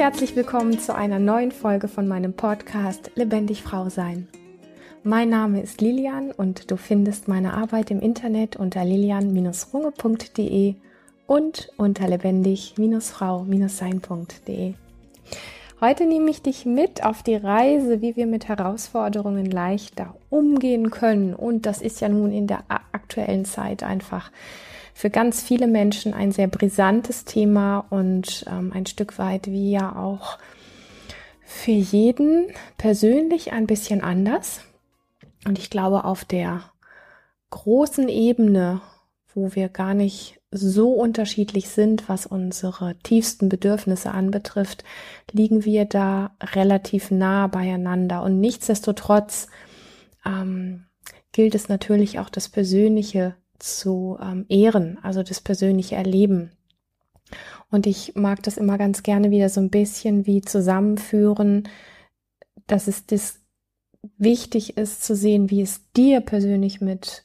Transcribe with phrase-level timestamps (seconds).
[0.00, 4.28] herzlich willkommen zu einer neuen Folge von meinem Podcast Lebendig Frau Sein.
[5.02, 10.76] Mein Name ist Lilian und du findest meine Arbeit im Internet unter lilian-runge.de
[11.26, 14.72] und unter lebendig-frau-sein.de.
[15.82, 21.34] Heute nehme ich dich mit auf die Reise, wie wir mit Herausforderungen leichter umgehen können.
[21.34, 24.30] Und das ist ja nun in der aktuellen Zeit einfach
[25.00, 29.96] für ganz viele Menschen ein sehr brisantes Thema und ähm, ein Stück weit wie ja
[29.96, 30.36] auch
[31.42, 34.60] für jeden persönlich ein bisschen anders.
[35.46, 36.64] Und ich glaube, auf der
[37.48, 38.82] großen Ebene,
[39.34, 44.84] wo wir gar nicht so unterschiedlich sind, was unsere tiefsten Bedürfnisse anbetrifft,
[45.32, 48.22] liegen wir da relativ nah beieinander.
[48.22, 49.46] Und nichtsdestotrotz
[50.26, 50.84] ähm,
[51.32, 56.52] gilt es natürlich auch das Persönliche zu ähm, ehren, also das persönliche Erleben.
[57.70, 61.68] Und ich mag das immer ganz gerne wieder so ein bisschen wie zusammenführen,
[62.66, 63.40] dass es das
[64.18, 67.24] wichtig ist zu sehen, wie es dir persönlich mit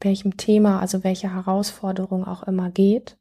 [0.00, 3.16] welchem Thema, also welche Herausforderung auch immer geht.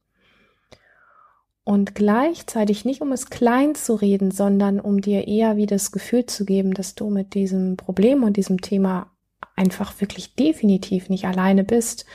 [1.63, 6.25] Und gleichzeitig nicht um es klein zu reden, sondern um dir eher wie das Gefühl
[6.25, 9.11] zu geben, dass du mit diesem Problem und diesem Thema
[9.55, 12.05] einfach wirklich definitiv nicht alleine bist,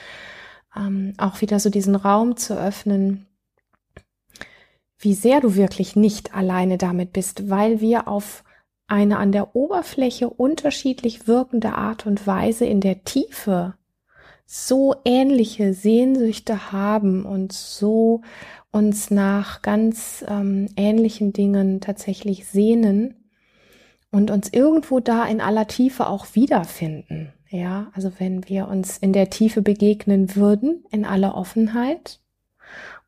[0.76, 3.26] ähm, auch wieder so diesen Raum zu öffnen,
[4.98, 8.44] wie sehr du wirklich nicht alleine damit bist, weil wir auf
[8.86, 13.74] eine an der Oberfläche unterschiedlich wirkende Art und Weise in der Tiefe
[14.46, 18.22] so ähnliche Sehnsüchte haben und so
[18.70, 23.23] uns nach ganz ähm, ähnlichen Dingen tatsächlich sehnen,
[24.14, 27.32] und uns irgendwo da in aller Tiefe auch wiederfinden.
[27.48, 32.20] Ja, also wenn wir uns in der Tiefe begegnen würden, in aller Offenheit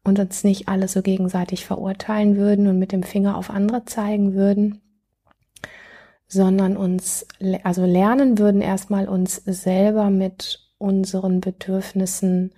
[0.02, 4.34] und uns nicht alle so gegenseitig verurteilen würden und mit dem Finger auf andere zeigen
[4.34, 4.80] würden,
[6.26, 7.24] sondern uns,
[7.62, 12.52] also lernen würden erstmal uns selber mit unseren Bedürfnissen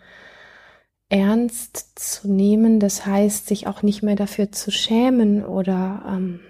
[1.11, 2.81] ernst zu nehmen.
[2.81, 6.41] Das heißt, sich auch nicht mehr dafür zu schämen oder ähm,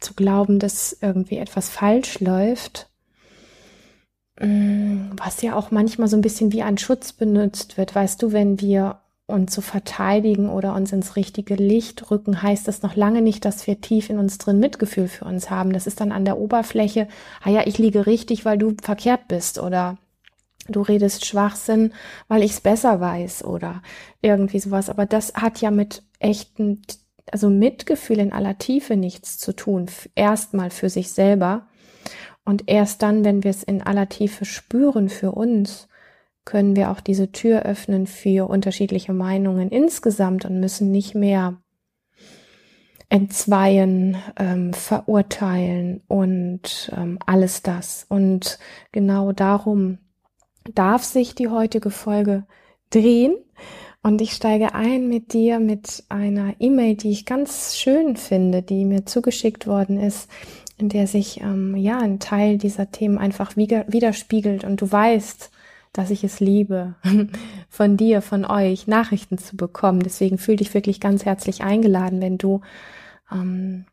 [0.00, 2.88] zu glauben, dass irgendwie etwas falsch läuft,
[4.40, 7.94] mm, was ja auch manchmal so ein bisschen wie ein Schutz benutzt wird.
[7.94, 12.68] Weißt du, wenn wir uns zu so verteidigen oder uns ins richtige Licht rücken, heißt
[12.68, 15.72] das noch lange nicht, dass wir tief in uns drin Mitgefühl für uns haben.
[15.72, 17.08] Das ist dann an der Oberfläche,
[17.42, 19.96] ah ja, ich liege richtig, weil du verkehrt bist oder
[20.68, 21.92] du redest Schwachsinn,
[22.28, 23.82] weil ich es besser weiß oder
[24.20, 24.90] irgendwie sowas.
[24.90, 26.82] Aber das hat ja mit echten
[27.30, 31.68] also Mitgefühl in aller Tiefe nichts zu tun, erstmal für sich selber.
[32.44, 35.88] Und erst dann, wenn wir es in aller Tiefe spüren für uns,
[36.44, 41.56] können wir auch diese Tür öffnen für unterschiedliche Meinungen insgesamt und müssen nicht mehr
[43.08, 48.06] entzweien, ähm, verurteilen und ähm, alles das.
[48.08, 48.58] Und
[48.92, 49.98] genau darum
[50.74, 52.46] darf sich die heutige Folge
[52.90, 53.36] drehen.
[54.04, 58.84] Und ich steige ein mit dir mit einer E-Mail, die ich ganz schön finde, die
[58.84, 60.28] mir zugeschickt worden ist,
[60.76, 65.50] in der sich ähm, ja ein Teil dieser Themen einfach widerspiegelt und du weißt,
[65.94, 66.96] dass ich es liebe,
[67.70, 70.00] von dir, von euch Nachrichten zu bekommen.
[70.00, 72.60] Deswegen fühl dich wirklich ganz herzlich eingeladen, wenn du
[73.32, 73.86] ähm,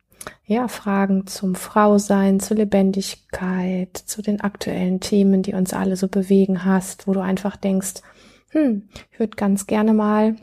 [0.46, 6.66] ja Fragen zum Frausein, zur Lebendigkeit, zu den aktuellen Themen, die uns alle so bewegen
[6.66, 8.02] hast, wo du einfach denkst,
[8.52, 10.36] hm, ich würde ganz gerne mal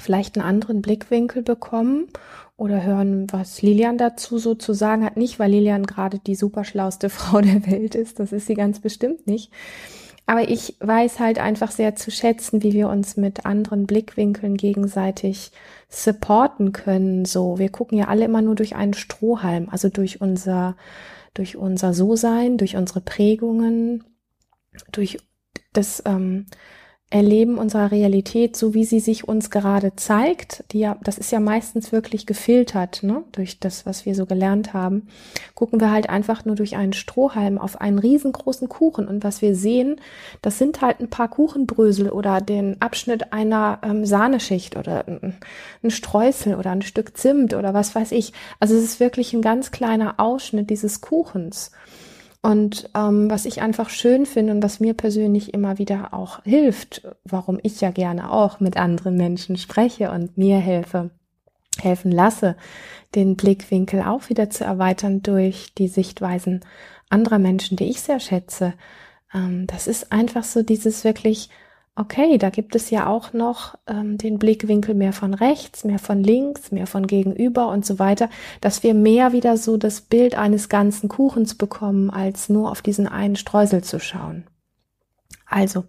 [0.00, 2.08] vielleicht einen anderen Blickwinkel bekommen
[2.56, 5.16] oder hören, was Lilian dazu so zu sagen hat.
[5.16, 9.26] Nicht, weil Lilian gerade die superschlauste Frau der Welt ist, das ist sie ganz bestimmt
[9.26, 9.52] nicht.
[10.26, 15.52] Aber ich weiß halt einfach sehr zu schätzen, wie wir uns mit anderen Blickwinkeln gegenseitig
[15.90, 17.26] supporten können.
[17.26, 20.76] So, wir gucken ja alle immer nur durch einen Strohhalm, also durch unser,
[21.34, 24.04] durch unser So-Sein, durch unsere Prägungen,
[24.92, 25.18] durch
[25.74, 26.46] das, ähm,
[27.10, 31.38] Erleben unserer Realität, so wie sie sich uns gerade zeigt, die ja, das ist ja
[31.38, 35.06] meistens wirklich gefiltert, ne, durch das, was wir so gelernt haben,
[35.54, 39.54] gucken wir halt einfach nur durch einen Strohhalm auf einen riesengroßen Kuchen und was wir
[39.54, 40.00] sehen,
[40.42, 46.56] das sind halt ein paar Kuchenbrösel oder den Abschnitt einer ähm, Sahneschicht oder ein Streusel
[46.56, 48.32] oder ein Stück Zimt oder was weiß ich.
[48.58, 51.70] Also es ist wirklich ein ganz kleiner Ausschnitt dieses Kuchens.
[52.44, 57.00] Und ähm, was ich einfach schön finde und was mir persönlich immer wieder auch hilft,
[57.24, 61.08] warum ich ja gerne auch mit anderen Menschen spreche und mir helfe,
[61.80, 62.54] helfen lasse,
[63.14, 66.60] den Blickwinkel auch wieder zu erweitern durch die Sichtweisen
[67.08, 68.74] anderer Menschen, die ich sehr schätze.
[69.32, 71.48] Ähm, das ist einfach so dieses wirklich
[71.96, 76.22] okay, da gibt es ja auch noch ähm, den Blickwinkel mehr von rechts, mehr von
[76.22, 78.28] links, mehr von gegenüber und so weiter,
[78.60, 83.06] dass wir mehr wieder so das Bild eines ganzen Kuchens bekommen, als nur auf diesen
[83.06, 84.44] einen Streusel zu schauen.
[85.46, 85.84] Also,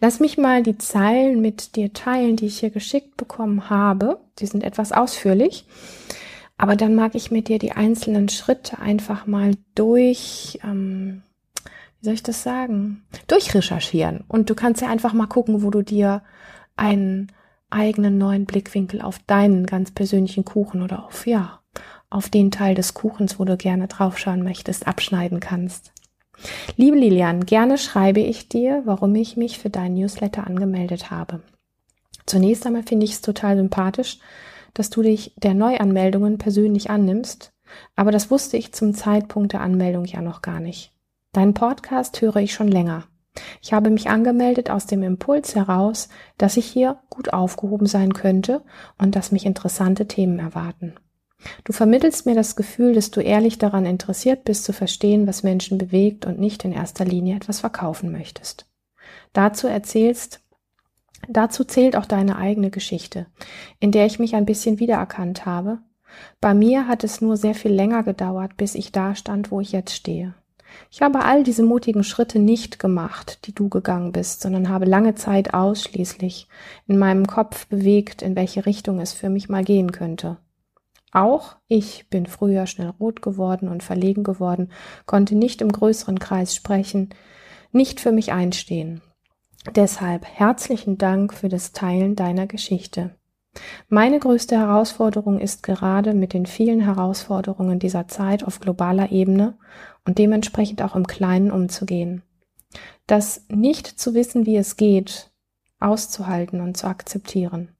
[0.00, 4.20] lass mich mal die Zeilen mit dir teilen, die ich hier geschickt bekommen habe.
[4.38, 5.66] Die sind etwas ausführlich.
[6.56, 11.22] Aber dann mag ich mit dir die einzelnen Schritte einfach mal durch, ähm,
[12.00, 14.24] wie soll ich das sagen, durchrecherchieren.
[14.26, 16.22] Und du kannst ja einfach mal gucken, wo du dir
[16.76, 17.30] einen
[17.68, 21.60] eigenen neuen Blickwinkel auf deinen ganz persönlichen Kuchen oder auf, ja,
[22.08, 25.92] auf den Teil des Kuchens, wo du gerne draufschauen möchtest, abschneiden kannst.
[26.76, 31.42] Liebe Lilian, gerne schreibe ich dir, warum ich mich für deinen Newsletter angemeldet habe.
[32.26, 34.18] Zunächst einmal finde ich es total sympathisch,
[34.72, 37.52] dass du dich der Neuanmeldungen persönlich annimmst,
[37.94, 40.92] aber das wusste ich zum Zeitpunkt der Anmeldung ja noch gar nicht.
[41.32, 43.04] Deinen Podcast höre ich schon länger.
[43.62, 48.62] Ich habe mich angemeldet aus dem Impuls heraus, dass ich hier gut aufgehoben sein könnte
[48.98, 50.96] und dass mich interessante Themen erwarten.
[51.64, 55.78] Du vermittelst mir das Gefühl, dass du ehrlich daran interessiert bist zu verstehen, was Menschen
[55.78, 58.66] bewegt und nicht in erster Linie etwas verkaufen möchtest.
[59.32, 60.40] Dazu erzählst,
[61.28, 63.26] dazu zählt auch deine eigene Geschichte,
[63.78, 65.78] in der ich mich ein bisschen wiedererkannt habe.
[66.40, 69.70] Bei mir hat es nur sehr viel länger gedauert, bis ich da stand, wo ich
[69.70, 70.34] jetzt stehe.
[70.90, 75.14] Ich habe all diese mutigen Schritte nicht gemacht, die du gegangen bist, sondern habe lange
[75.14, 76.48] Zeit ausschließlich
[76.86, 80.38] in meinem Kopf bewegt, in welche Richtung es für mich mal gehen könnte.
[81.12, 84.70] Auch ich bin früher schnell rot geworden und verlegen geworden,
[85.06, 87.10] konnte nicht im größeren Kreis sprechen,
[87.72, 89.02] nicht für mich einstehen.
[89.74, 93.14] Deshalb herzlichen Dank für das Teilen deiner Geschichte.
[93.88, 99.58] Meine größte Herausforderung ist gerade mit den vielen Herausforderungen dieser Zeit auf globaler Ebene
[100.06, 102.22] und dementsprechend auch im Kleinen umzugehen.
[103.06, 105.30] Das nicht zu wissen, wie es geht,
[105.80, 107.70] auszuhalten und zu akzeptieren.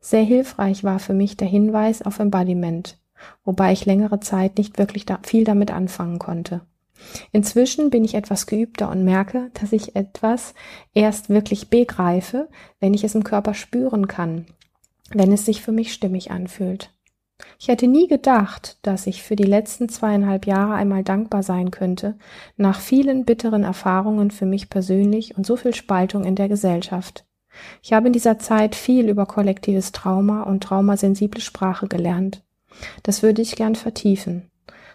[0.00, 2.98] Sehr hilfreich war für mich der Hinweis auf Embodiment,
[3.44, 6.60] wobei ich längere Zeit nicht wirklich da viel damit anfangen konnte.
[7.32, 10.54] Inzwischen bin ich etwas geübter und merke, dass ich etwas
[10.92, 12.48] erst wirklich begreife,
[12.80, 14.46] wenn ich es im Körper spüren kann,
[15.10, 16.90] wenn es sich für mich stimmig anfühlt.
[17.58, 22.16] Ich hätte nie gedacht, dass ich für die letzten zweieinhalb Jahre einmal dankbar sein könnte,
[22.56, 27.24] nach vielen bitteren Erfahrungen für mich persönlich und so viel Spaltung in der Gesellschaft.
[27.82, 32.42] Ich habe in dieser Zeit viel über kollektives Trauma und traumasensible Sprache gelernt.
[33.02, 34.50] Das würde ich gern vertiefen.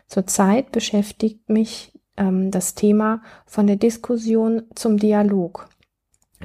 [0.07, 5.69] Zurzeit beschäftigt mich ähm, das Thema von der Diskussion zum Dialog.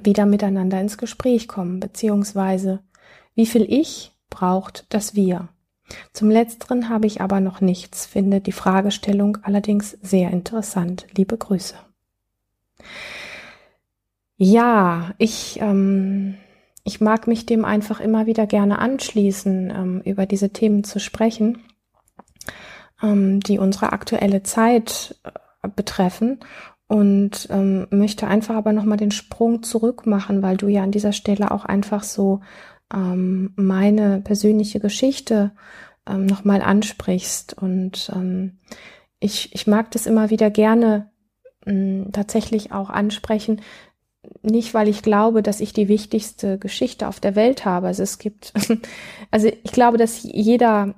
[0.03, 2.81] Wieder miteinander ins Gespräch kommen, beziehungsweise
[3.35, 5.49] wie viel Ich braucht das Wir.
[6.13, 11.07] Zum Letzteren habe ich aber noch nichts, finde die Fragestellung allerdings sehr interessant.
[11.17, 11.75] Liebe Grüße.
[14.37, 16.37] Ja, ich, ähm,
[16.83, 21.59] ich mag mich dem einfach immer wieder gerne anschließen, ähm, über diese Themen zu sprechen,
[23.03, 26.41] ähm, die unsere aktuelle Zeit äh, betreffen
[26.87, 31.13] und ähm, möchte einfach aber nochmal den Sprung zurück machen, weil du ja an dieser
[31.13, 32.41] Stelle auch einfach so
[32.93, 35.53] ähm, meine persönliche Geschichte
[36.07, 37.55] ähm, nochmal ansprichst.
[37.55, 38.59] Und ähm,
[39.21, 41.11] ich, ich mag das immer wieder gerne
[41.65, 43.61] mh, tatsächlich auch ansprechen,
[44.43, 47.89] nicht, weil ich glaube, dass ich die wichtigste Geschichte auf der Welt habe.
[47.89, 48.53] Also es gibt,
[49.31, 50.95] also ich glaube, dass jeder,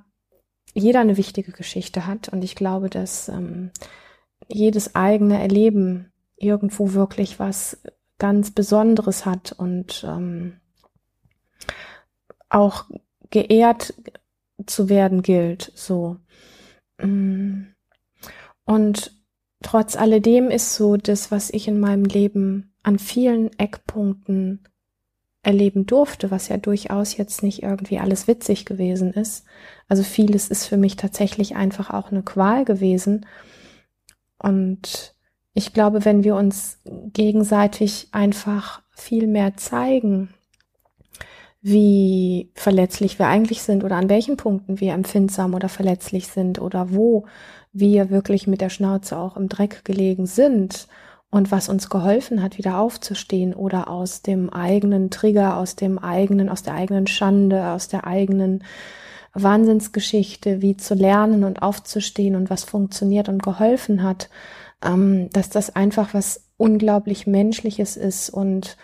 [0.73, 2.29] jeder eine wichtige Geschichte hat.
[2.29, 3.71] Und ich glaube, dass ähm,
[4.47, 7.81] jedes eigene Erleben irgendwo wirklich was
[8.17, 9.53] ganz Besonderes hat.
[9.57, 10.59] Und ähm,
[12.49, 12.85] auch
[13.29, 13.93] geehrt
[14.65, 15.71] zu werden gilt.
[15.75, 16.17] So.
[17.01, 17.67] Mm.
[18.65, 19.11] Und
[19.61, 24.63] trotz alledem ist so das, was ich in meinem Leben an vielen Eckpunkten
[25.43, 29.45] erleben durfte, was ja durchaus jetzt nicht irgendwie alles witzig gewesen ist.
[29.87, 33.25] Also vieles ist für mich tatsächlich einfach auch eine Qual gewesen.
[34.39, 35.15] Und
[35.53, 40.33] ich glaube, wenn wir uns gegenseitig einfach viel mehr zeigen,
[41.69, 46.93] wie verletzlich wir eigentlich sind oder an welchen Punkten wir empfindsam oder verletzlich sind oder
[46.93, 47.25] wo
[47.73, 50.87] wir wirklich mit der Schnauze auch im Dreck gelegen sind
[51.29, 56.47] und was uns geholfen hat, wieder aufzustehen oder aus dem eigenen Trigger, aus dem eigenen,
[56.47, 58.63] aus der eigenen Schande, aus der eigenen
[59.33, 64.29] Wahnsinnsgeschichte, wie zu lernen und aufzustehen und was funktioniert und geholfen hat,
[64.81, 68.77] ähm, dass das einfach was unglaublich Menschliches ist und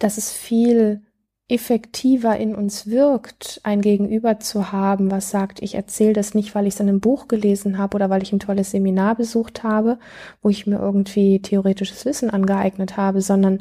[0.00, 1.05] dass es viel
[1.48, 6.66] effektiver in uns wirkt, ein Gegenüber zu haben, was sagt, ich erzähle das nicht, weil
[6.66, 9.98] ich es in einem Buch gelesen habe oder weil ich ein tolles Seminar besucht habe,
[10.42, 13.58] wo ich mir irgendwie theoretisches Wissen angeeignet habe, sondern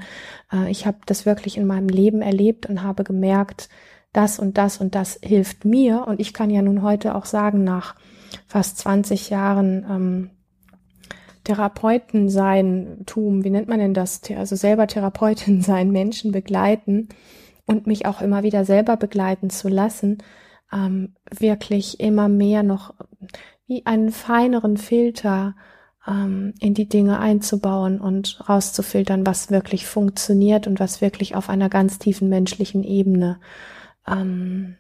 [0.52, 3.70] äh, ich habe das wirklich in meinem Leben erlebt und habe gemerkt,
[4.14, 6.08] das und das und das hilft mir.
[6.08, 7.96] Und ich kann ja nun heute auch sagen, nach
[8.48, 10.30] fast 20 Jahren ähm,
[11.44, 14.22] Therapeuten sein, Tum, wie nennt man denn das?
[14.36, 17.10] Also selber Therapeutin sein, Menschen begleiten,
[17.66, 20.20] und mich auch immer wieder selber begleiten zu lassen,
[20.72, 22.94] ähm, wirklich immer mehr noch
[23.68, 25.56] wie einen feineren Filter
[26.08, 31.70] ähm, in die Dinge einzubauen und rauszufiltern, was wirklich funktioniert und was wirklich auf einer
[31.70, 33.40] ganz tiefen menschlichen Ebene
[34.08, 34.78] ähm,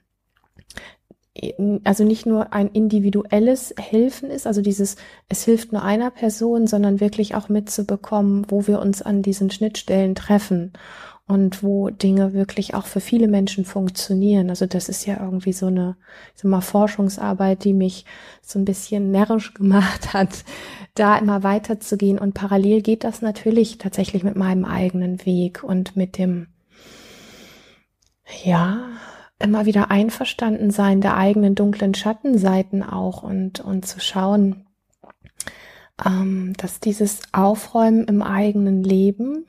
[1.83, 4.95] also nicht nur ein individuelles Helfen ist, also dieses,
[5.27, 10.15] es hilft nur einer Person, sondern wirklich auch mitzubekommen, wo wir uns an diesen Schnittstellen
[10.15, 10.71] treffen
[11.27, 14.49] und wo Dinge wirklich auch für viele Menschen funktionieren.
[14.49, 15.97] Also das ist ja irgendwie so eine
[16.35, 18.05] so mal Forschungsarbeit, die mich
[18.41, 20.43] so ein bisschen närrisch gemacht hat,
[20.93, 22.19] da immer weiterzugehen.
[22.19, 26.47] Und parallel geht das natürlich tatsächlich mit meinem eigenen Weg und mit dem,
[28.43, 28.89] ja,
[29.39, 34.67] immer wieder einverstanden sein der eigenen dunklen Schattenseiten auch und, und zu schauen,
[36.05, 39.45] ähm, dass dieses Aufräumen im eigenen Leben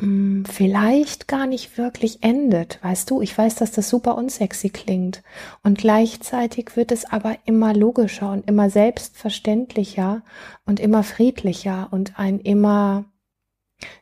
[0.00, 2.78] Mm, vielleicht gar nicht wirklich endet.
[2.82, 5.22] Weißt du, ich weiß, dass das super unsexy klingt.
[5.62, 10.22] Und gleichzeitig wird es aber immer logischer und immer selbstverständlicher
[10.66, 13.04] und immer friedlicher und ein immer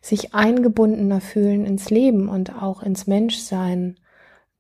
[0.01, 3.99] sich eingebundener fühlen ins Leben und auch ins Menschsein,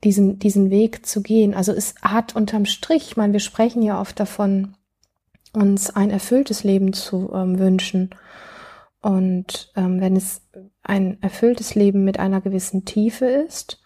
[0.05, 1.55] diesen, diesen Weg zu gehen.
[1.55, 4.75] Also es hat unterm Strich, ich meine, wir sprechen ja oft davon,
[5.53, 8.11] uns ein erfülltes Leben zu ähm, wünschen.
[9.03, 10.43] Und ähm, wenn es
[10.83, 13.83] ein erfülltes Leben mit einer gewissen Tiefe ist,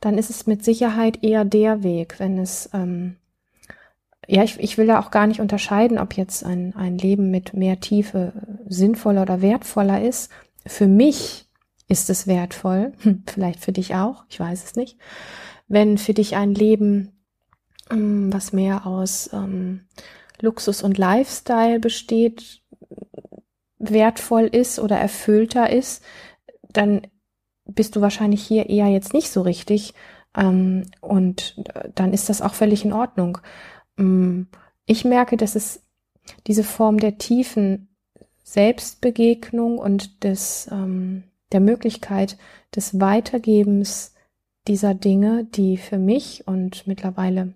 [0.00, 3.16] dann ist es mit Sicherheit eher der Weg, wenn es, ähm,
[4.26, 7.54] ja, ich, ich will da auch gar nicht unterscheiden, ob jetzt ein, ein Leben mit
[7.54, 8.32] mehr Tiefe
[8.68, 10.30] sinnvoller oder wertvoller ist.
[10.64, 11.48] Für mich
[11.88, 14.96] ist es wertvoll, hm, vielleicht für dich auch, ich weiß es nicht.
[15.68, 17.12] Wenn für dich ein Leben,
[17.90, 19.86] ähm, was mehr aus ähm,
[20.40, 22.62] Luxus und Lifestyle besteht,
[23.82, 26.02] wertvoll ist oder erfüllter ist,
[26.70, 27.02] dann
[27.66, 29.94] bist du wahrscheinlich hier eher jetzt nicht so richtig.
[30.36, 31.56] Ähm, und
[31.94, 33.38] dann ist das auch völlig in Ordnung.
[33.98, 34.48] Ähm,
[34.86, 35.84] ich merke, dass es
[36.46, 37.88] diese Form der tiefen
[38.44, 42.38] Selbstbegegnung und des, ähm, der Möglichkeit
[42.74, 44.14] des Weitergebens
[44.68, 47.54] dieser Dinge, die für mich und mittlerweile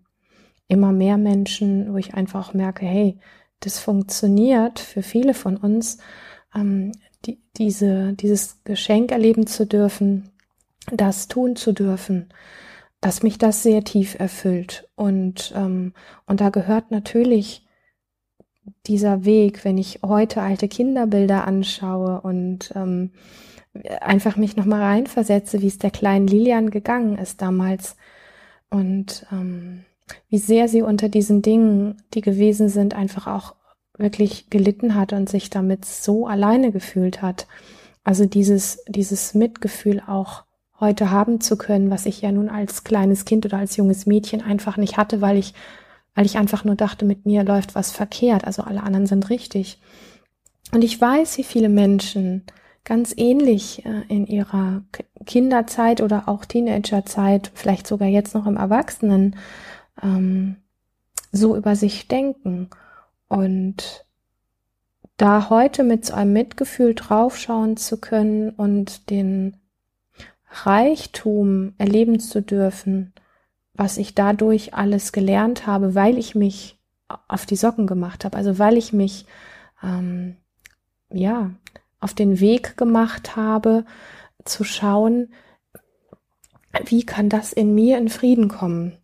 [0.69, 3.19] immer mehr Menschen, wo ich einfach merke, hey,
[3.61, 5.99] das funktioniert für viele von uns,
[6.55, 6.93] ähm,
[7.25, 10.31] die, diese, dieses Geschenk erleben zu dürfen,
[10.93, 12.29] das tun zu dürfen,
[13.01, 14.89] dass mich das sehr tief erfüllt.
[14.95, 15.95] Und, ähm,
[16.27, 17.67] und da gehört natürlich
[18.87, 23.13] dieser Weg, wenn ich heute alte Kinderbilder anschaue und ähm,
[24.01, 27.97] einfach mich nochmal reinversetze, wie es der kleinen Lilian gegangen ist damals.
[28.71, 29.85] Und ähm,
[30.29, 33.55] wie sehr sie unter diesen Dingen, die gewesen sind, einfach auch
[33.99, 37.47] wirklich gelitten hat und sich damit so alleine gefühlt hat.
[38.05, 40.45] Also dieses, dieses Mitgefühl auch
[40.79, 44.43] heute haben zu können, was ich ja nun als kleines Kind oder als junges Mädchen
[44.43, 45.55] einfach nicht hatte, weil ich,
[46.15, 48.45] weil ich einfach nur dachte, mit mir läuft was verkehrt.
[48.45, 49.81] Also alle anderen sind richtig.
[50.73, 52.45] Und ich weiß, wie viele Menschen
[52.85, 54.83] ganz ähnlich äh, in ihrer
[55.25, 59.37] Kinderzeit oder auch Teenagerzeit, vielleicht sogar jetzt noch im Erwachsenen,
[60.03, 60.57] ähm,
[61.33, 62.71] so über sich denken.
[63.29, 64.07] Und
[65.17, 69.57] da heute mit so einem Mitgefühl draufschauen zu können und den
[70.51, 73.13] Reichtum erleben zu dürfen,
[73.75, 76.79] was ich dadurch alles gelernt habe, weil ich mich
[77.29, 79.27] auf die Socken gemacht habe, also weil ich mich
[79.83, 80.37] ähm,
[81.11, 81.51] ja
[82.01, 83.85] auf den Weg gemacht habe,
[84.45, 85.29] zu schauen,
[86.85, 88.97] wie kann das in mir in Frieden kommen?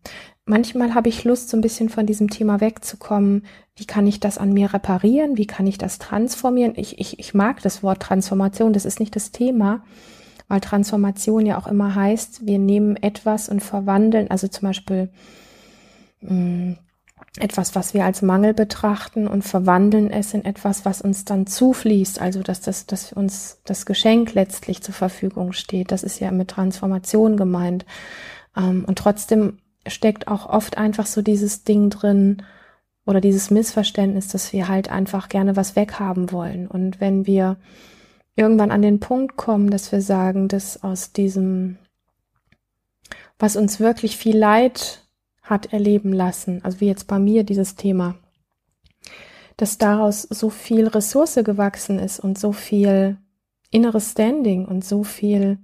[0.45, 3.45] Manchmal habe ich Lust, so ein bisschen von diesem Thema wegzukommen.
[3.75, 5.37] Wie kann ich das an mir reparieren?
[5.37, 6.73] Wie kann ich das transformieren?
[6.75, 9.83] Ich, ich, ich mag das Wort Transformation, das ist nicht das Thema,
[10.47, 15.09] weil Transformation ja auch immer heißt, wir nehmen etwas und verwandeln, also zum Beispiel
[16.21, 16.73] mm,
[17.39, 22.21] etwas, was wir als Mangel betrachten und verwandeln es in etwas, was uns dann zufließt,
[22.21, 25.91] also dass das, dass uns das Geschenk letztlich zur Verfügung steht.
[25.91, 27.85] Das ist ja mit Transformation gemeint.
[28.55, 32.43] Ähm, und trotzdem steckt auch oft einfach so dieses Ding drin
[33.05, 36.67] oder dieses Missverständnis, dass wir halt einfach gerne was weghaben wollen.
[36.67, 37.57] Und wenn wir
[38.35, 41.77] irgendwann an den Punkt kommen, dass wir sagen, dass aus diesem
[43.39, 45.05] was uns wirklich viel Leid
[45.41, 48.15] hat erleben lassen, also wie jetzt bei mir dieses Thema,
[49.57, 53.17] dass daraus so viel Ressource gewachsen ist und so viel
[53.69, 55.57] inneres Standing und so viel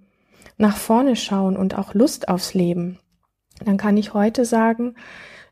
[0.58, 3.00] nach vorne schauen und auch Lust aufs Leben,
[3.64, 4.96] dann kann ich heute sagen,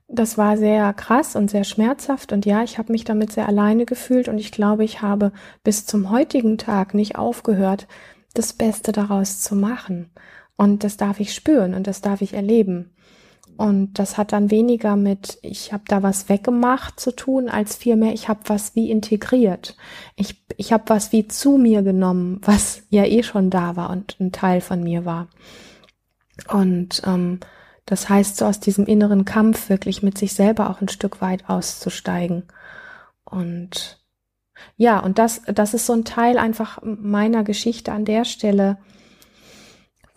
[0.07, 3.85] das war sehr krass und sehr schmerzhaft und ja, ich habe mich damit sehr alleine
[3.85, 5.33] gefühlt und ich glaube, ich habe
[5.63, 7.87] bis zum heutigen Tag nicht aufgehört,
[8.33, 10.11] das Beste daraus zu machen.
[10.55, 12.91] Und das darf ich spüren und das darf ich erleben.
[13.57, 18.13] Und das hat dann weniger mit, ich habe da was weggemacht zu tun, als vielmehr,
[18.13, 19.75] ich habe was wie integriert.
[20.15, 24.15] Ich, ich habe was wie zu mir genommen, was ja eh schon da war und
[24.19, 25.27] ein Teil von mir war.
[26.49, 27.39] Und ähm,
[27.87, 31.49] das heißt, so aus diesem inneren Kampf wirklich mit sich selber auch ein Stück weit
[31.49, 32.43] auszusteigen.
[33.23, 34.03] Und
[34.75, 38.77] ja, und das, das ist so ein Teil einfach meiner Geschichte an der Stelle,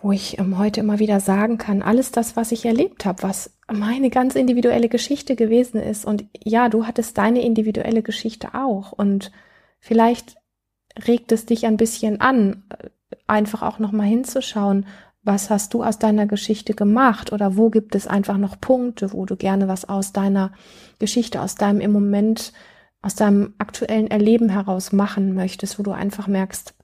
[0.03, 3.57] wo ich ähm, heute immer wieder sagen kann, alles das, was ich erlebt habe, was
[3.71, 6.05] meine ganz individuelle Geschichte gewesen ist.
[6.05, 8.91] Und ja, du hattest deine individuelle Geschichte auch.
[8.91, 9.31] Und
[9.79, 10.37] vielleicht
[11.07, 12.65] regt es dich ein bisschen an,
[13.29, 14.87] einfach auch nochmal hinzuschauen,
[15.23, 19.27] was hast du aus deiner Geschichte gemacht oder wo gibt es einfach noch Punkte, wo
[19.27, 20.53] du gerne was aus deiner
[20.99, 22.53] Geschichte, aus deinem im Moment,
[23.03, 26.75] aus deinem aktuellen Erleben heraus machen möchtest, wo du einfach merkst,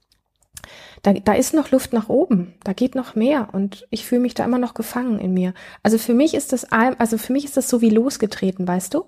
[1.03, 4.35] da, da ist noch Luft nach oben, da geht noch mehr und ich fühle mich
[4.35, 5.55] da immer noch gefangen in mir.
[5.83, 9.05] Also für mich ist das, also für mich ist das so wie losgetreten, weißt du?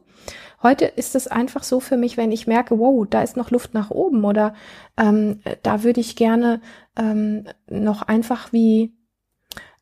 [0.62, 3.74] Heute ist es einfach so für mich, wenn ich merke, wow, da ist noch Luft
[3.74, 4.54] nach oben oder
[4.96, 6.60] ähm, da würde ich gerne
[6.96, 8.92] ähm, noch einfach wie,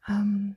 [0.08, 0.56] ähm,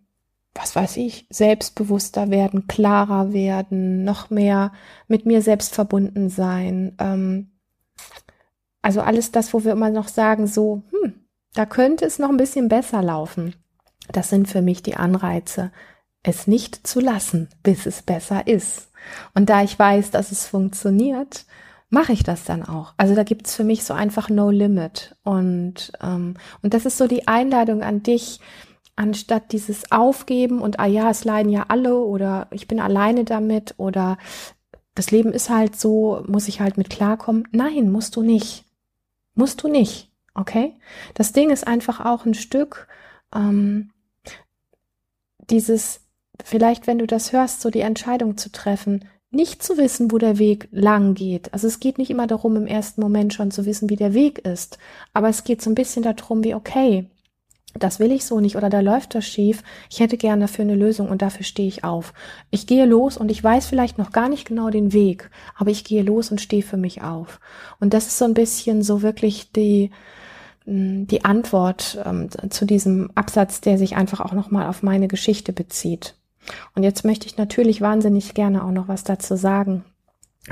[0.54, 4.72] was weiß ich, selbstbewusster werden, klarer werden, noch mehr
[5.08, 6.96] mit mir selbst verbunden sein.
[7.00, 7.52] Ähm,
[8.82, 11.14] also alles das, wo wir immer noch sagen, so, hm,
[11.54, 13.56] da könnte es noch ein bisschen besser laufen.
[14.12, 15.72] Das sind für mich die Anreize,
[16.24, 18.92] es nicht zu lassen, bis es besser ist.
[19.34, 21.46] Und da ich weiß, dass es funktioniert,
[21.90, 22.94] mache ich das dann auch.
[22.98, 25.16] Also da gibt's für mich so einfach No Limit.
[25.24, 28.40] Und, ähm, und das ist so die Einladung an dich,
[29.00, 33.76] anstatt dieses Aufgeben und, ah ja, es leiden ja alle oder ich bin alleine damit
[33.78, 34.18] oder
[34.94, 37.48] das Leben ist halt so, muss ich halt mit klarkommen.
[37.52, 38.66] Nein, musst du nicht.
[39.36, 40.12] Musst du nicht.
[40.34, 40.74] Okay?
[41.14, 42.88] Das Ding ist einfach auch ein Stück
[43.34, 43.92] ähm,
[45.50, 46.02] dieses,
[46.44, 50.40] vielleicht wenn du das hörst, so die Entscheidung zu treffen, nicht zu wissen, wo der
[50.40, 51.54] Weg lang geht.
[51.54, 54.40] Also es geht nicht immer darum, im ersten Moment schon zu wissen, wie der Weg
[54.40, 54.78] ist.
[55.14, 57.10] Aber es geht so ein bisschen darum, wie, okay,
[57.74, 59.64] das will ich so nicht oder da läuft das schief.
[59.90, 62.14] Ich hätte gern dafür eine Lösung und dafür stehe ich auf.
[62.50, 65.84] Ich gehe los und ich weiß vielleicht noch gar nicht genau den Weg, aber ich
[65.84, 67.40] gehe los und stehe für mich auf.
[67.80, 69.92] Und das ist so ein bisschen so wirklich die,
[70.66, 76.16] die Antwort ähm, zu diesem Absatz, der sich einfach auch nochmal auf meine Geschichte bezieht.
[76.76, 79.84] Und jetzt möchte ich natürlich wahnsinnig gerne auch noch was dazu sagen,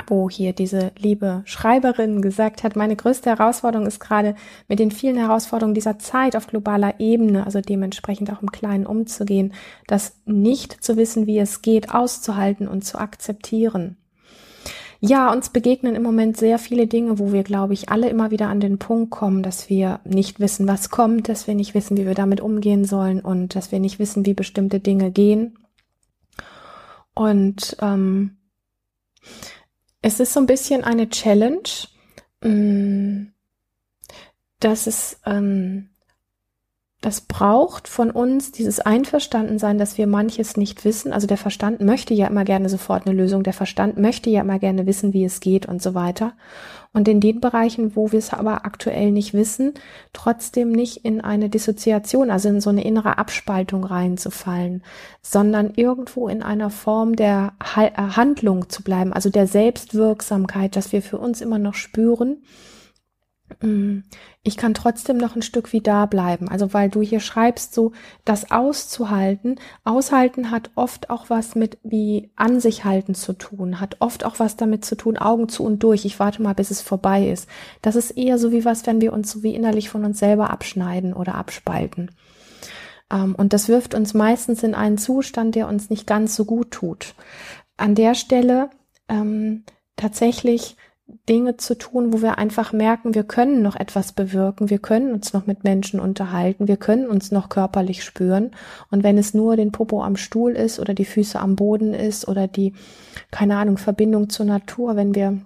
[0.05, 4.35] wo hier diese liebe Schreiberin gesagt hat, meine größte Herausforderung ist gerade
[4.67, 9.53] mit den vielen Herausforderungen dieser Zeit auf globaler Ebene, also dementsprechend auch im Kleinen umzugehen,
[9.87, 13.97] das nicht zu wissen, wie es geht, auszuhalten und zu akzeptieren.
[14.99, 18.47] Ja, uns begegnen im Moment sehr viele Dinge, wo wir, glaube ich, alle immer wieder
[18.49, 22.07] an den Punkt kommen, dass wir nicht wissen, was kommt, dass wir nicht wissen, wie
[22.07, 25.59] wir damit umgehen sollen und dass wir nicht wissen, wie bestimmte Dinge gehen.
[27.13, 28.37] Und ähm,
[30.07, 31.67] es ist so ein bisschen eine Challenge,
[32.41, 33.33] ähm,
[34.61, 35.89] dass es ähm,
[37.07, 41.13] das braucht von uns dieses Einverstandensein, dass wir manches nicht wissen.
[41.13, 43.43] Also der Verstand möchte ja immer gerne sofort eine Lösung.
[43.43, 46.33] Der Verstand möchte ja immer gerne wissen, wie es geht und so weiter.
[46.91, 49.75] Und in den Bereichen, wo wir es aber aktuell nicht wissen,
[50.11, 54.83] trotzdem nicht in eine Dissoziation, also in so eine innere Abspaltung reinzufallen,
[55.21, 61.19] sondern irgendwo in einer Form der Handlung zu bleiben, also der Selbstwirksamkeit, dass wir für
[61.19, 62.41] uns immer noch spüren,
[64.43, 66.49] ich kann trotzdem noch ein Stück wie da bleiben.
[66.49, 67.93] Also weil du hier schreibst, so
[68.25, 69.59] das auszuhalten.
[69.85, 74.39] Aushalten hat oft auch was mit wie an sich halten zu tun, hat oft auch
[74.39, 76.03] was damit zu tun, Augen zu und durch.
[76.03, 77.47] Ich warte mal, bis es vorbei ist.
[77.81, 80.49] Das ist eher so wie was, wenn wir uns so wie innerlich von uns selber
[80.49, 82.11] abschneiden oder abspalten.
[83.11, 86.71] Ähm, und das wirft uns meistens in einen Zustand, der uns nicht ganz so gut
[86.71, 87.15] tut.
[87.77, 88.69] An der Stelle
[89.07, 89.63] ähm,
[89.95, 90.75] tatsächlich
[91.29, 95.31] Dinge zu tun, wo wir einfach merken, wir können noch etwas bewirken, wir können uns
[95.31, 98.51] noch mit Menschen unterhalten, wir können uns noch körperlich spüren.
[98.91, 102.27] Und wenn es nur den Popo am Stuhl ist oder die Füße am Boden ist
[102.27, 102.73] oder die,
[103.31, 105.39] keine Ahnung, Verbindung zur Natur, wenn wir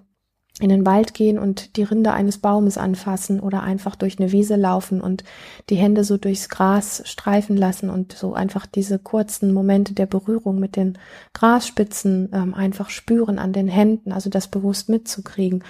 [0.62, 4.56] in den Wald gehen und die Rinde eines Baumes anfassen oder einfach durch eine Wiese
[4.56, 5.24] laufen und
[5.70, 10.60] die Hände so durchs Gras streifen lassen und so einfach diese kurzen Momente der Berührung
[10.60, 10.98] mit den
[11.32, 15.64] Grasspitzen ähm, einfach spüren an den Händen, also das bewusst mitzukriegen.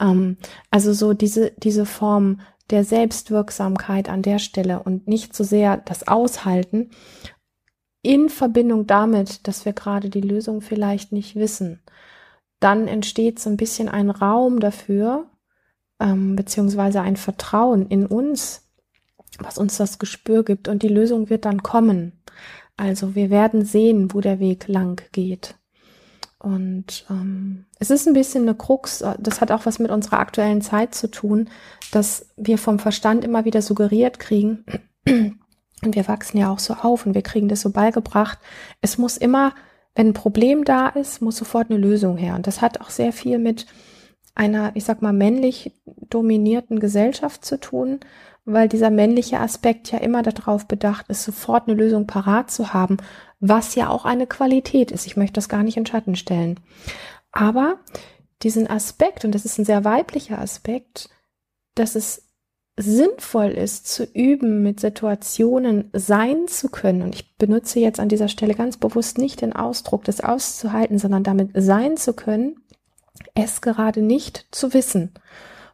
[0.00, 0.36] Ähm,
[0.70, 6.08] also so diese, diese Form der Selbstwirksamkeit an der Stelle und nicht so sehr das
[6.08, 6.90] Aushalten
[8.02, 11.80] in Verbindung damit, dass wir gerade die Lösung vielleicht nicht wissen
[12.62, 15.30] dann entsteht so ein bisschen ein Raum dafür,
[16.00, 18.68] ähm, beziehungsweise ein Vertrauen in uns,
[19.38, 22.22] was uns das Gespür gibt und die Lösung wird dann kommen.
[22.76, 25.56] Also wir werden sehen, wo der Weg lang geht.
[26.38, 30.60] Und ähm, es ist ein bisschen eine Krux, das hat auch was mit unserer aktuellen
[30.60, 31.48] Zeit zu tun,
[31.92, 34.64] dass wir vom Verstand immer wieder suggeriert kriegen,
[35.84, 38.38] und wir wachsen ja auch so auf und wir kriegen das so beigebracht,
[38.80, 39.54] es muss immer
[39.94, 42.34] wenn ein Problem da ist, muss sofort eine Lösung her.
[42.34, 43.66] Und das hat auch sehr viel mit
[44.34, 48.00] einer, ich sag mal, männlich dominierten Gesellschaft zu tun,
[48.44, 52.96] weil dieser männliche Aspekt ja immer darauf bedacht ist, sofort eine Lösung parat zu haben,
[53.40, 55.06] was ja auch eine Qualität ist.
[55.06, 56.58] Ich möchte das gar nicht in Schatten stellen.
[57.30, 57.78] Aber
[58.42, 61.08] diesen Aspekt, und das ist ein sehr weiblicher Aspekt,
[61.74, 62.31] dass es
[62.76, 67.02] sinnvoll ist, zu üben, mit Situationen sein zu können.
[67.02, 71.22] Und ich benutze jetzt an dieser Stelle ganz bewusst nicht den Ausdruck, das auszuhalten, sondern
[71.22, 72.56] damit sein zu können,
[73.34, 75.12] es gerade nicht zu wissen,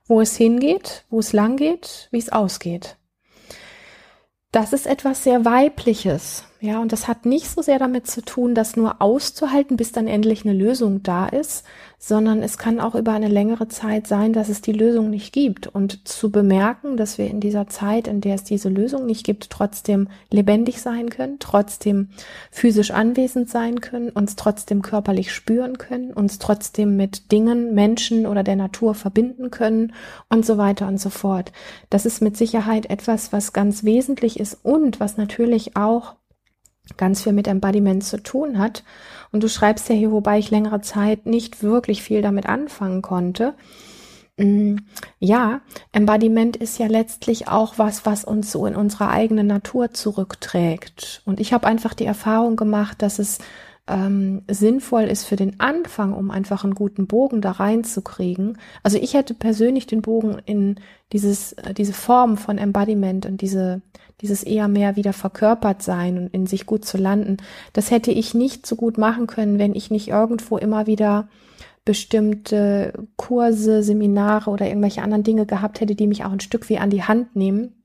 [0.06, 2.96] wo es hingeht, wo es lang geht, wie es ausgeht.
[4.50, 6.47] Das ist etwas sehr Weibliches.
[6.60, 10.08] Ja, und das hat nicht so sehr damit zu tun, das nur auszuhalten, bis dann
[10.08, 11.64] endlich eine Lösung da ist,
[12.00, 15.68] sondern es kann auch über eine längere Zeit sein, dass es die Lösung nicht gibt
[15.68, 19.50] und zu bemerken, dass wir in dieser Zeit, in der es diese Lösung nicht gibt,
[19.50, 22.08] trotzdem lebendig sein können, trotzdem
[22.50, 28.42] physisch anwesend sein können, uns trotzdem körperlich spüren können, uns trotzdem mit Dingen, Menschen oder
[28.42, 29.92] der Natur verbinden können
[30.28, 31.52] und so weiter und so fort.
[31.88, 36.16] Das ist mit Sicherheit etwas, was ganz wesentlich ist und was natürlich auch
[36.96, 38.84] ganz viel mit Embodiment zu tun hat.
[39.30, 43.54] Und du schreibst ja hier, wobei ich längere Zeit nicht wirklich viel damit anfangen konnte.
[44.38, 44.76] Mm,
[45.18, 45.60] ja,
[45.92, 51.22] Embodiment ist ja letztlich auch was, was uns so in unserer eigenen Natur zurückträgt.
[51.26, 53.38] Und ich habe einfach die Erfahrung gemacht, dass es
[53.88, 58.58] ähm, sinnvoll ist für den Anfang, um einfach einen guten Bogen da reinzukriegen.
[58.82, 60.76] Also ich hätte persönlich den Bogen in
[61.12, 63.80] dieses, äh, diese Form von Embodiment und diese,
[64.20, 67.38] dieses eher mehr wieder verkörpert sein und in sich gut zu landen,
[67.72, 71.28] das hätte ich nicht so gut machen können, wenn ich nicht irgendwo immer wieder
[71.84, 76.78] bestimmte Kurse, Seminare oder irgendwelche anderen Dinge gehabt hätte, die mich auch ein Stück wie
[76.78, 77.77] an die Hand nehmen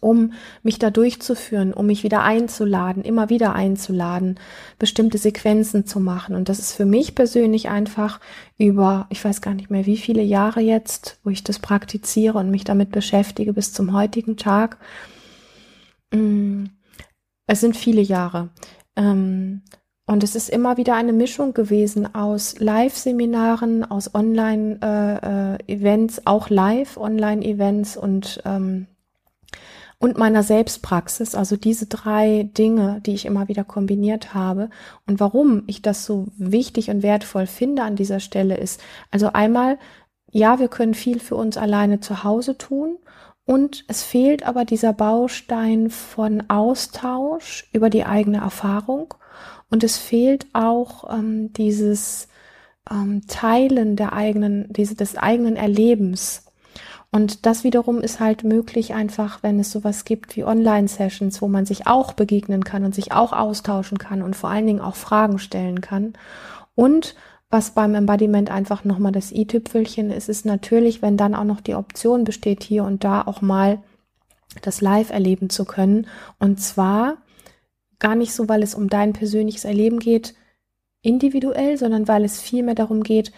[0.00, 0.32] um
[0.62, 4.40] mich da durchzuführen, um mich wieder einzuladen, immer wieder einzuladen,
[4.78, 6.34] bestimmte Sequenzen zu machen.
[6.34, 8.18] Und das ist für mich persönlich einfach
[8.58, 12.50] über, ich weiß gar nicht mehr wie viele Jahre jetzt, wo ich das praktiziere und
[12.50, 14.78] mich damit beschäftige bis zum heutigen Tag.
[16.12, 16.64] Mm,
[17.46, 18.48] es sind viele Jahre.
[18.96, 19.62] Ähm,
[20.06, 26.50] und es ist immer wieder eine Mischung gewesen aus Live-Seminaren, aus Online-Events, äh, äh, auch
[26.50, 28.88] Live-Online-Events und ähm,
[30.00, 34.70] und meiner Selbstpraxis, also diese drei Dinge, die ich immer wieder kombiniert habe.
[35.06, 39.78] Und warum ich das so wichtig und wertvoll finde an dieser Stelle ist, also einmal,
[40.32, 42.96] ja, wir können viel für uns alleine zu Hause tun
[43.44, 49.12] und es fehlt aber dieser Baustein von Austausch über die eigene Erfahrung
[49.68, 52.28] und es fehlt auch ähm, dieses
[52.90, 56.46] ähm, Teilen der eigenen, diese, des eigenen Erlebens.
[57.12, 61.66] Und das wiederum ist halt möglich einfach, wenn es sowas gibt wie Online-Sessions, wo man
[61.66, 65.40] sich auch begegnen kann und sich auch austauschen kann und vor allen Dingen auch Fragen
[65.40, 66.12] stellen kann.
[66.76, 67.16] Und
[67.50, 71.74] was beim Embodiment einfach nochmal das i-Tüpfelchen ist, ist natürlich, wenn dann auch noch die
[71.74, 73.82] Option besteht, hier und da auch mal
[74.62, 76.06] das live erleben zu können.
[76.38, 77.16] Und zwar
[77.98, 80.34] gar nicht so, weil es um dein persönliches Erleben geht,
[81.02, 83.32] individuell, sondern weil es vielmehr darum geht,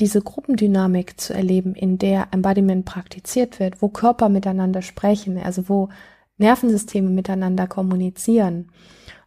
[0.00, 5.88] diese Gruppendynamik zu erleben, in der Embodiment praktiziert wird, wo Körper miteinander sprechen, also wo
[6.36, 8.70] Nervensysteme miteinander kommunizieren,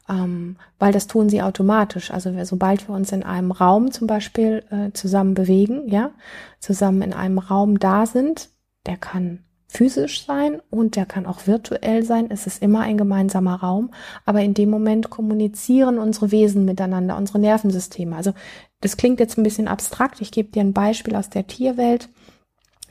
[0.10, 2.12] ähm, weil das tun sie automatisch.
[2.12, 6.12] Also sobald wir uns in einem Raum zum Beispiel äh, zusammen bewegen, ja,
[6.60, 8.50] zusammen in einem Raum da sind,
[8.86, 12.28] der kann physisch sein und der kann auch virtuell sein.
[12.30, 13.92] Es ist immer ein gemeinsamer Raum,
[14.26, 18.16] aber in dem Moment kommunizieren unsere Wesen miteinander, unsere Nervensysteme.
[18.16, 18.34] Also
[18.82, 20.22] das klingt jetzt ein bisschen abstrakt.
[20.22, 22.10] Ich gebe dir ein Beispiel aus der Tierwelt.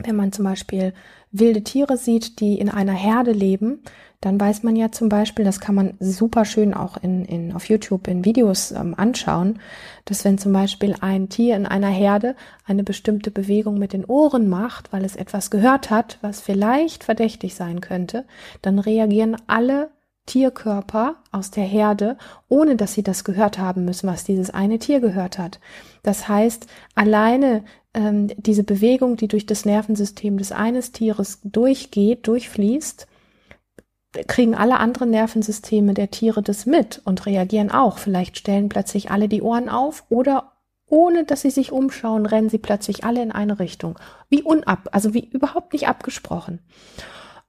[0.04, 0.92] wenn man zum Beispiel
[1.32, 3.82] wilde Tiere sieht, die in einer Herde leben,
[4.20, 7.68] dann weiß man ja zum Beispiel, das kann man super schön auch in, in, auf
[7.68, 9.58] YouTube in Videos ähm, anschauen,
[10.04, 14.48] dass wenn zum Beispiel ein Tier in einer Herde eine bestimmte Bewegung mit den Ohren
[14.48, 18.24] macht, weil es etwas gehört hat, was vielleicht verdächtig sein könnte,
[18.62, 19.90] dann reagieren alle
[20.26, 25.00] Tierkörper aus der Herde, ohne dass sie das gehört haben müssen, was dieses eine Tier
[25.00, 25.60] gehört hat.
[26.02, 33.06] Das heißt, alleine ähm, diese Bewegung, die durch das Nervensystem des eines Tieres durchgeht, durchfließt,
[34.26, 37.98] kriegen alle anderen Nervensysteme der Tiere das mit und reagieren auch.
[37.98, 40.52] Vielleicht stellen plötzlich alle die Ohren auf oder
[40.88, 43.98] ohne dass sie sich umschauen, rennen sie plötzlich alle in eine Richtung.
[44.28, 46.60] Wie unab, also wie überhaupt nicht abgesprochen.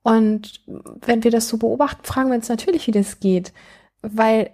[0.07, 0.61] Und
[1.05, 3.51] wenn wir das so beobachten, fragen wir uns natürlich, wie das geht.
[4.01, 4.51] Weil,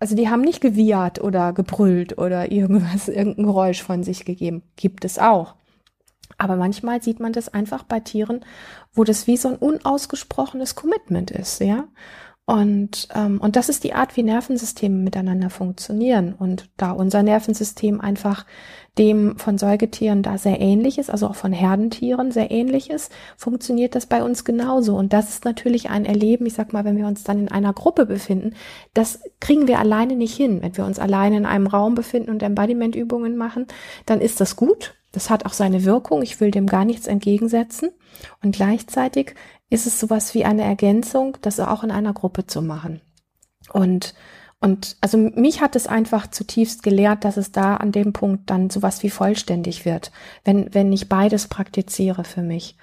[0.00, 4.64] also die haben nicht gewiehert oder gebrüllt oder irgendwas, irgendein Geräusch von sich gegeben.
[4.74, 5.54] Gibt es auch.
[6.38, 8.44] Aber manchmal sieht man das einfach bei Tieren,
[8.94, 11.84] wo das wie so ein unausgesprochenes Commitment ist, ja.
[12.46, 16.32] Und, ähm, und das ist die Art, wie Nervensysteme miteinander funktionieren.
[16.32, 18.46] Und da unser Nervensystem einfach
[18.98, 23.96] dem von Säugetieren da sehr ähnlich ist, also auch von Herdentieren sehr ähnlich ist, funktioniert
[23.96, 24.96] das bei uns genauso.
[24.96, 27.72] Und das ist natürlich ein Erleben, ich sag mal, wenn wir uns dann in einer
[27.72, 28.54] Gruppe befinden,
[28.94, 30.62] das kriegen wir alleine nicht hin.
[30.62, 33.66] Wenn wir uns alleine in einem Raum befinden und Embodiment-Übungen machen,
[34.06, 34.94] dann ist das gut.
[35.10, 36.22] Das hat auch seine Wirkung.
[36.22, 37.90] Ich will dem gar nichts entgegensetzen.
[38.42, 39.34] Und gleichzeitig
[39.70, 43.00] ist es sowas wie eine Ergänzung, das auch in einer Gruppe zu machen.
[43.72, 44.14] Und
[44.58, 48.70] und also mich hat es einfach zutiefst gelehrt, dass es da an dem Punkt dann
[48.70, 50.12] sowas wie vollständig wird,
[50.44, 52.76] wenn, wenn ich beides praktiziere für mich.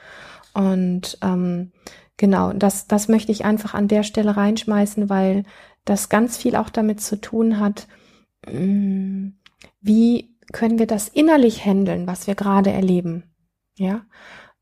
[0.53, 1.71] Und ähm,
[2.15, 5.45] genau, das, das möchte ich einfach an der Stelle reinschmeißen, weil
[5.83, 7.87] das ganz viel auch damit zu tun hat,
[8.47, 9.29] mm,
[9.81, 13.23] wie können wir das innerlich handeln, was wir gerade erleben.
[13.75, 14.05] Ja,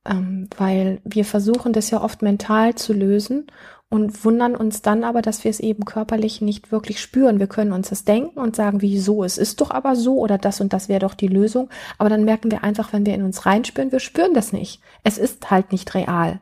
[0.06, 3.48] ähm, weil wir versuchen das ja oft mental zu lösen
[3.90, 7.40] und wundern uns dann aber, dass wir es eben körperlich nicht wirklich spüren.
[7.40, 10.62] Wir können uns das denken und sagen, wieso, es ist doch aber so oder das
[10.62, 11.70] und das wäre doch die Lösung.
[11.98, 14.82] Aber dann merken wir einfach, wenn wir in uns reinspüren, wir spüren das nicht.
[15.04, 16.40] Es ist halt nicht real.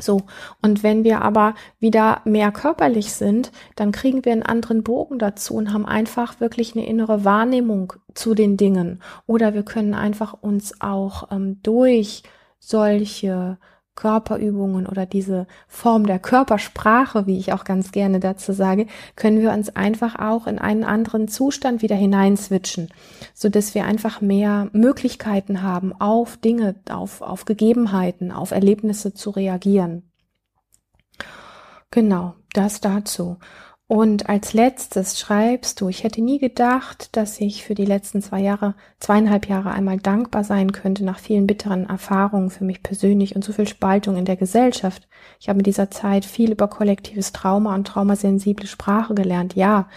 [0.00, 0.22] So,
[0.62, 5.54] und wenn wir aber wieder mehr körperlich sind, dann kriegen wir einen anderen Bogen dazu
[5.54, 9.00] und haben einfach wirklich eine innere Wahrnehmung zu den Dingen.
[9.26, 12.24] Oder wir können einfach uns auch ähm, durch
[12.58, 13.58] solche
[13.98, 19.50] Körperübungen oder diese Form der Körpersprache, wie ich auch ganz gerne dazu sage, können wir
[19.50, 22.90] uns einfach auch in einen anderen Zustand wieder hineinswitchen,
[23.34, 29.30] so dass wir einfach mehr Möglichkeiten haben, auf Dinge, auf, auf Gegebenheiten, auf Erlebnisse zu
[29.30, 30.08] reagieren.
[31.90, 33.38] Genau, das dazu.
[33.90, 38.40] Und als letztes schreibst du, ich hätte nie gedacht, dass ich für die letzten zwei
[38.40, 43.44] Jahre, zweieinhalb Jahre einmal dankbar sein könnte nach vielen bitteren Erfahrungen für mich persönlich und
[43.44, 45.08] so viel Spaltung in der Gesellschaft.
[45.40, 49.54] Ich habe in dieser Zeit viel über kollektives Trauma und traumasensible Sprache gelernt.
[49.54, 49.88] Ja,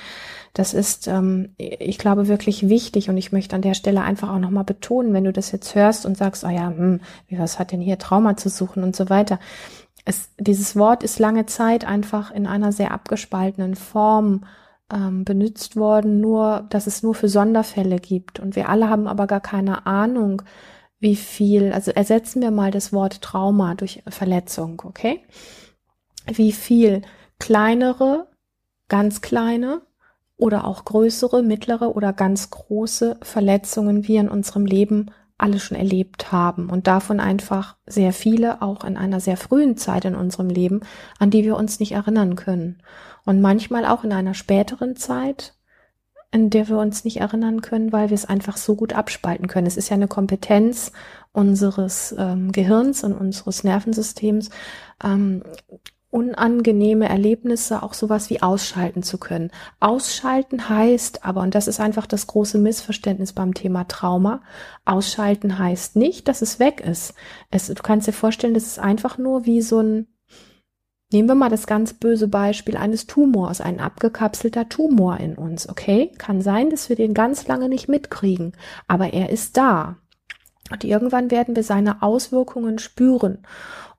[0.53, 4.39] das ist, ähm, ich glaube, wirklich wichtig und ich möchte an der Stelle einfach auch
[4.39, 7.81] nochmal betonen, wenn du das jetzt hörst und sagst, oh ja, hm, was hat denn
[7.81, 9.37] hier Trauma zu suchen und so weiter
[10.05, 14.45] es, dieses Wort ist lange Zeit einfach in einer sehr abgespaltenen Form
[14.91, 18.39] ähm, benutzt worden, nur, dass es nur für Sonderfälle gibt.
[18.39, 20.41] Und wir alle haben aber gar keine Ahnung,
[20.99, 25.21] wie viel, also ersetzen wir mal das Wort Trauma durch Verletzung, okay?
[26.27, 27.01] Wie viel
[27.39, 28.27] kleinere,
[28.87, 29.81] ganz kleine
[30.37, 35.11] oder auch größere, mittlere oder ganz große Verletzungen wir in unserem Leben
[35.41, 40.05] alle schon erlebt haben und davon einfach sehr viele auch in einer sehr frühen Zeit
[40.05, 40.81] in unserem Leben,
[41.19, 42.81] an die wir uns nicht erinnern können.
[43.25, 45.55] Und manchmal auch in einer späteren Zeit,
[46.31, 49.67] in der wir uns nicht erinnern können, weil wir es einfach so gut abspalten können.
[49.67, 50.91] Es ist ja eine Kompetenz
[51.33, 54.49] unseres ähm, Gehirns und unseres Nervensystems,
[55.03, 55.43] ähm,
[56.11, 59.49] unangenehme Erlebnisse auch sowas wie ausschalten zu können.
[59.79, 64.43] Ausschalten heißt aber, und das ist einfach das große Missverständnis beim Thema Trauma,
[64.83, 67.13] ausschalten heißt nicht, dass es weg ist.
[67.49, 70.07] Es, du kannst dir vorstellen, das ist einfach nur wie so ein,
[71.13, 76.11] nehmen wir mal das ganz böse Beispiel eines Tumors, ein abgekapselter Tumor in uns, okay?
[76.17, 78.51] Kann sein, dass wir den ganz lange nicht mitkriegen,
[78.85, 79.95] aber er ist da.
[80.71, 83.39] Und irgendwann werden wir seine Auswirkungen spüren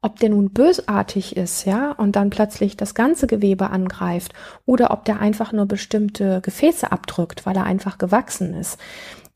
[0.03, 4.33] ob der nun bösartig ist, ja, und dann plötzlich das ganze Gewebe angreift,
[4.67, 8.79] oder ob der einfach nur bestimmte Gefäße abdrückt, weil er einfach gewachsen ist.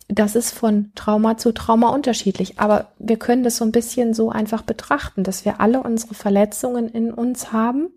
[0.09, 4.31] Das ist von Trauma zu Trauma unterschiedlich, aber wir können das so ein bisschen so
[4.31, 7.89] einfach betrachten, dass wir alle unsere Verletzungen in uns haben.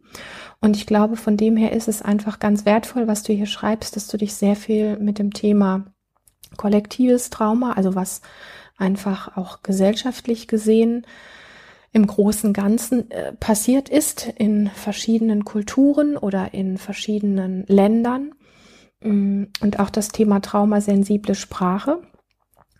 [0.61, 3.95] Und ich glaube, von dem her ist es einfach ganz wertvoll, was du hier schreibst,
[3.95, 5.85] dass du dich sehr viel mit dem Thema
[6.57, 8.21] kollektives Trauma, also was
[8.77, 11.05] einfach auch gesellschaftlich gesehen
[11.91, 18.33] im großen Ganzen äh, passiert ist in verschiedenen Kulturen oder in verschiedenen Ländern.
[19.01, 22.01] Mm, und auch das Thema traumasensible Sprache.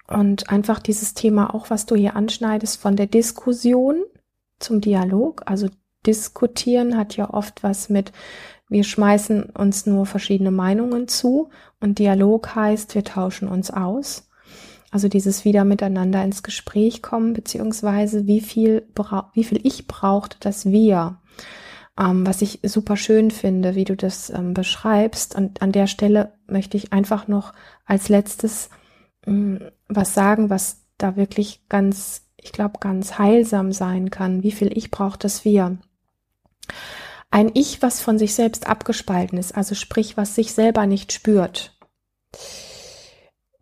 [0.07, 4.03] Und einfach dieses Thema auch, was du hier anschneidest, von der Diskussion
[4.59, 5.43] zum Dialog.
[5.45, 5.69] Also
[6.05, 8.11] diskutieren hat ja oft was mit,
[8.69, 14.28] wir schmeißen uns nur verschiedene Meinungen zu und Dialog heißt, wir tauschen uns aus.
[14.91, 18.87] Also dieses wieder miteinander ins Gespräch kommen, beziehungsweise wie viel,
[19.33, 21.17] wie viel ich brauchte, dass wir,
[21.99, 25.35] ähm, was ich super schön finde, wie du das ähm, beschreibst.
[25.35, 27.53] Und an der Stelle möchte ich einfach noch
[27.85, 28.69] als letztes
[29.27, 34.41] ähm, was sagen, was da wirklich ganz, ich glaube, ganz heilsam sein kann.
[34.41, 35.77] Wie viel ich braucht, dass wir.
[37.31, 41.75] Ein Ich, was von sich selbst abgespalten ist, also sprich, was sich selber nicht spürt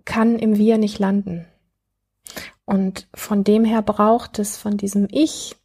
[0.07, 1.45] kann im Wir nicht landen.
[2.65, 5.55] Und von dem her braucht es von diesem Ich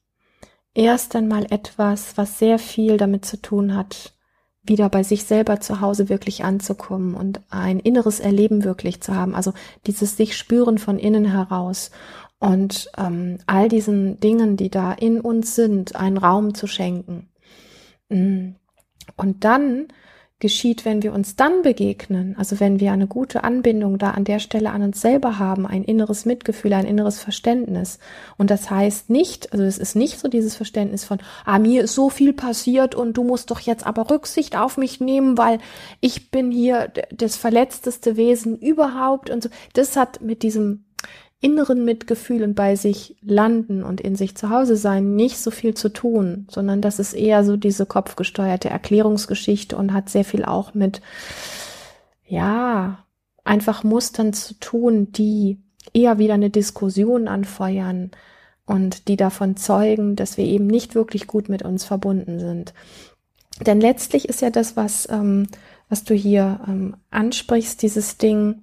[0.74, 4.14] erst einmal etwas, was sehr viel damit zu tun hat,
[4.62, 9.34] wieder bei sich selber zu Hause wirklich anzukommen und ein inneres Erleben wirklich zu haben.
[9.34, 9.52] Also
[9.86, 11.90] dieses sich spüren von innen heraus
[12.38, 17.28] und ähm, all diesen Dingen, die da in uns sind, einen Raum zu schenken.
[18.08, 18.50] Mm.
[19.16, 19.88] Und dann
[20.42, 24.40] geschieht, wenn wir uns dann begegnen, also wenn wir eine gute Anbindung da an der
[24.40, 28.00] Stelle an uns selber haben, ein inneres Mitgefühl, ein inneres Verständnis.
[28.36, 31.94] Und das heißt nicht, also es ist nicht so dieses Verständnis von, ah, mir ist
[31.94, 35.60] so viel passiert und du musst doch jetzt aber Rücksicht auf mich nehmen, weil
[36.00, 39.48] ich bin hier das verletzteste Wesen überhaupt und so.
[39.74, 40.84] Das hat mit diesem
[41.42, 45.74] inneren Mitgefühl und bei sich landen und in sich zu Hause sein nicht so viel
[45.74, 50.72] zu tun, sondern das ist eher so diese kopfgesteuerte Erklärungsgeschichte und hat sehr viel auch
[50.72, 51.02] mit,
[52.24, 53.04] ja,
[53.44, 55.58] einfach Mustern zu tun, die
[55.92, 58.12] eher wieder eine Diskussion anfeuern
[58.64, 62.72] und die davon zeugen, dass wir eben nicht wirklich gut mit uns verbunden sind.
[63.66, 65.48] Denn letztlich ist ja das, was, ähm,
[65.88, 68.62] was du hier ähm, ansprichst, dieses Ding,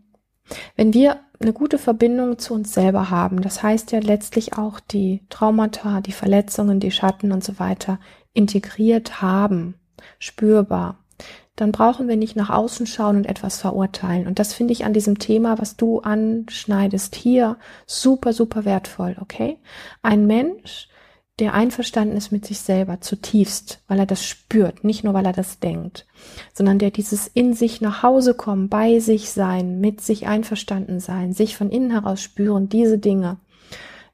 [0.77, 5.21] wenn wir eine gute Verbindung zu uns selber haben, das heißt ja letztlich auch die
[5.29, 7.99] Traumata, die Verletzungen, die Schatten und so weiter
[8.33, 9.75] integriert haben,
[10.19, 10.97] spürbar,
[11.55, 14.27] dann brauchen wir nicht nach außen schauen und etwas verurteilen.
[14.27, 19.57] Und das finde ich an diesem Thema, was du anschneidest hier, super, super wertvoll, okay?
[20.01, 20.88] Ein Mensch,
[21.39, 25.33] der einverstanden ist mit sich selber zutiefst, weil er das spürt, nicht nur weil er
[25.33, 26.05] das denkt,
[26.53, 31.33] sondern der dieses in sich nach Hause kommen, bei sich sein, mit sich einverstanden sein,
[31.33, 33.37] sich von innen heraus spüren, diese Dinge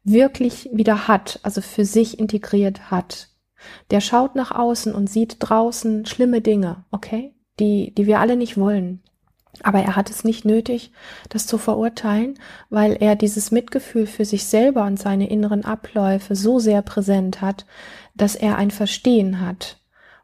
[0.04, 3.30] wirklich wieder hat, also für sich integriert hat.
[3.90, 7.34] Der schaut nach außen und sieht draußen schlimme Dinge, okay?
[7.60, 9.02] Die, die wir alle nicht wollen.
[9.64, 10.92] Aber er hat es nicht nötig,
[11.30, 12.40] das zu verurteilen,
[12.70, 17.66] weil er dieses Mitgefühl für sich selber und seine inneren Abläufe so sehr präsent hat,
[18.16, 19.80] dass er ein Verstehen hat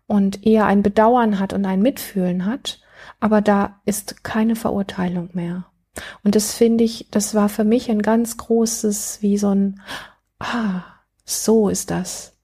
[0.07, 2.79] und eher ein Bedauern hat und ein Mitfühlen hat.
[3.19, 5.65] Aber da ist keine Verurteilung mehr.
[6.23, 9.81] Und das finde ich, das war für mich ein ganz großes, wie so ein,
[10.39, 10.83] ah,
[11.25, 12.37] so ist das.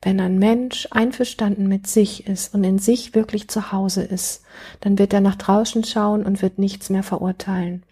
[0.00, 4.42] Wenn ein Mensch einverstanden mit sich ist und in sich wirklich zu Hause ist,
[4.80, 7.82] dann wird er nach draußen schauen und wird nichts mehr verurteilen.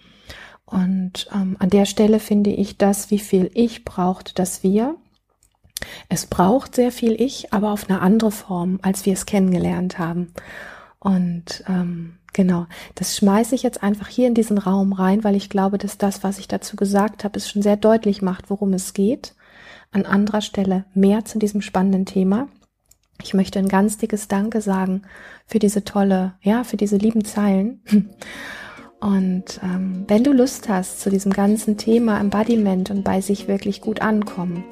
[0.64, 4.96] Und ähm, an der Stelle finde ich das, wie viel ich braucht, dass wir.
[6.08, 10.32] Es braucht sehr viel ich, aber auf eine andere Form, als wir es kennengelernt haben.
[11.00, 15.50] Und ähm, genau, das schmeiße ich jetzt einfach hier in diesen Raum rein, weil ich
[15.50, 18.94] glaube, dass das, was ich dazu gesagt habe, es schon sehr deutlich macht, worum es
[18.94, 19.35] geht
[19.96, 22.48] an anderer Stelle mehr zu diesem spannenden Thema.
[23.22, 25.02] Ich möchte ein ganz dickes Danke sagen
[25.46, 27.80] für diese tolle, ja, für diese lieben Zeilen.
[29.00, 33.82] Und ähm, wenn du Lust hast zu diesem ganzen Thema Embodiment und bei sich wirklich
[33.82, 34.64] gut ankommen,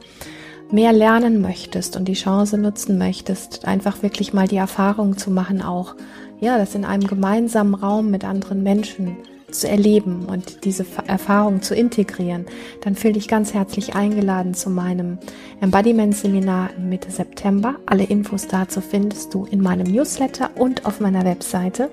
[0.70, 5.60] mehr lernen möchtest und die Chance nutzen möchtest, einfach wirklich mal die Erfahrung zu machen,
[5.62, 5.94] auch,
[6.40, 9.18] ja, das in einem gemeinsamen Raum mit anderen Menschen
[9.54, 12.46] zu erleben und diese Erfahrung zu integrieren,
[12.82, 15.18] dann fühle dich ganz herzlich eingeladen zu meinem
[15.60, 17.76] Embodiment-Seminar Mitte September.
[17.86, 21.90] Alle Infos dazu findest du in meinem Newsletter und auf meiner Webseite.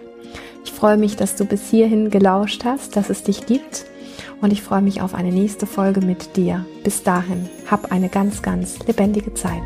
[0.65, 3.86] Ich freue mich, dass du bis hierhin gelauscht hast, dass es dich gibt
[4.41, 6.65] und ich freue mich auf eine nächste Folge mit dir.
[6.84, 9.63] Bis dahin, hab eine ganz, ganz lebendige Zeit.